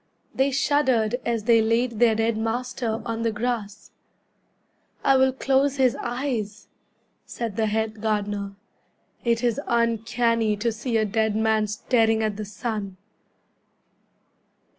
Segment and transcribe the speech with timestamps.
[0.33, 3.91] They shuddered as they laid their dead master On the grass.
[5.03, 6.67] "I will close his eyes,"
[7.27, 8.55] said the head gardener,
[9.23, 12.97] "It is uncanny to see a dead man staring at the sun."